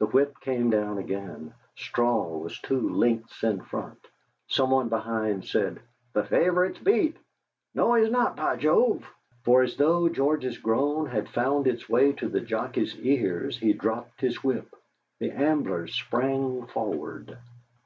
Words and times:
The 0.00 0.06
whip 0.06 0.38
came 0.40 0.68
down 0.68 0.98
again; 0.98 1.54
straw 1.76 2.36
was 2.36 2.58
two 2.60 2.90
lengths 2.90 3.42
in 3.42 3.62
front. 3.62 4.06
Someone 4.46 4.90
behind 4.90 5.46
said: 5.46 5.80
"The 6.12 6.24
favourite's 6.24 6.78
beat! 6.78 7.16
No, 7.74 7.94
he's 7.94 8.10
not, 8.10 8.36
by 8.36 8.56
Jove!" 8.56 9.08
For 9.44 9.62
as 9.62 9.76
though 9.78 10.10
George's 10.10 10.58
groan 10.58 11.06
had 11.06 11.30
found 11.30 11.66
its 11.66 11.88
way 11.88 12.12
to 12.12 12.28
the 12.28 12.42
jockey's 12.42 12.94
ears, 13.00 13.56
he 13.56 13.72
dropped 13.72 14.20
his 14.20 14.44
whip. 14.44 14.68
The 15.20 15.30
Ambler 15.30 15.86
sprang 15.86 16.66
forward. 16.66 17.38